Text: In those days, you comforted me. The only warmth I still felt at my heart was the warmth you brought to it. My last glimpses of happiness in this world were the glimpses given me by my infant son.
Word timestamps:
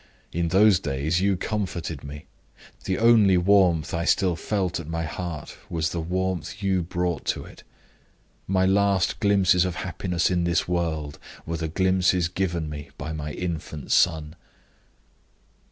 In 0.33 0.47
those 0.47 0.79
days, 0.79 1.21
you 1.21 1.37
comforted 1.37 2.03
me. 2.03 2.25
The 2.85 2.97
only 2.97 3.37
warmth 3.37 3.93
I 3.93 4.03
still 4.05 4.35
felt 4.35 4.79
at 4.79 4.87
my 4.89 5.03
heart 5.03 5.55
was 5.69 5.91
the 5.91 5.99
warmth 6.01 6.63
you 6.63 6.81
brought 6.81 7.23
to 7.25 7.45
it. 7.45 7.61
My 8.47 8.65
last 8.65 9.19
glimpses 9.19 9.63
of 9.63 9.75
happiness 9.75 10.31
in 10.31 10.43
this 10.43 10.67
world 10.67 11.19
were 11.45 11.57
the 11.57 11.67
glimpses 11.67 12.29
given 12.29 12.67
me 12.67 12.89
by 12.97 13.13
my 13.13 13.31
infant 13.33 13.91
son. 13.91 14.35